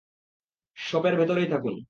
[0.77, 1.75] শপের ভেতরেই থাকুন।